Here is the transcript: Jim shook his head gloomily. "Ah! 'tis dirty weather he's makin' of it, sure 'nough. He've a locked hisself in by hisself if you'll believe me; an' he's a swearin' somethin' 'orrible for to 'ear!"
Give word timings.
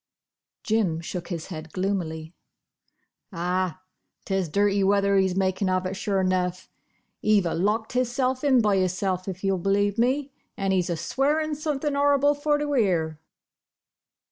Jim 0.63 0.99
shook 0.99 1.27
his 1.27 1.49
head 1.49 1.71
gloomily. 1.73 2.33
"Ah! 3.31 3.83
'tis 4.25 4.49
dirty 4.49 4.83
weather 4.83 5.15
he's 5.17 5.35
makin' 5.35 5.69
of 5.69 5.85
it, 5.85 5.93
sure 5.93 6.23
'nough. 6.23 6.71
He've 7.19 7.45
a 7.45 7.53
locked 7.53 7.93
hisself 7.93 8.43
in 8.43 8.61
by 8.61 8.77
hisself 8.77 9.27
if 9.27 9.43
you'll 9.43 9.59
believe 9.59 9.99
me; 9.99 10.31
an' 10.57 10.71
he's 10.71 10.89
a 10.89 10.97
swearin' 10.97 11.53
somethin' 11.53 11.95
'orrible 11.95 12.33
for 12.33 12.57
to 12.57 12.73
'ear!" 12.73 13.19